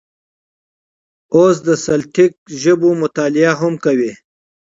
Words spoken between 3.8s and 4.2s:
کوي.